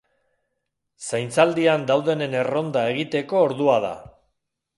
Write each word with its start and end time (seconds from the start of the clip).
Zaintzaldian 1.09 1.85
daudenen 1.91 2.33
erronda 2.41 2.87
egiteko 2.95 3.45
ordua 3.51 3.79
da. 3.87 3.95